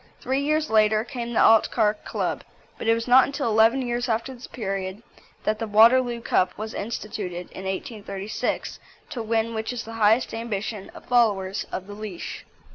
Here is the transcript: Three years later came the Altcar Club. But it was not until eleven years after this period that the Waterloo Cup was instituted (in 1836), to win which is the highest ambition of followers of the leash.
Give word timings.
Three 0.19 0.39
years 0.41 0.71
later 0.71 1.03
came 1.03 1.31
the 1.33 1.39
Altcar 1.43 1.93
Club. 2.03 2.43
But 2.79 2.87
it 2.87 2.95
was 2.95 3.07
not 3.07 3.27
until 3.27 3.47
eleven 3.47 3.83
years 3.83 4.09
after 4.09 4.33
this 4.33 4.47
period 4.47 5.03
that 5.43 5.59
the 5.59 5.67
Waterloo 5.67 6.21
Cup 6.21 6.57
was 6.57 6.73
instituted 6.73 7.51
(in 7.51 7.65
1836), 7.65 8.79
to 9.11 9.21
win 9.21 9.53
which 9.53 9.71
is 9.71 9.83
the 9.83 9.93
highest 10.01 10.33
ambition 10.33 10.89
of 10.95 11.05
followers 11.05 11.67
of 11.71 11.85
the 11.85 11.93
leash. 11.93 12.47